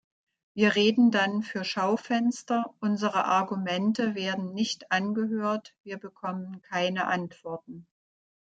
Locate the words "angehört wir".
4.91-5.99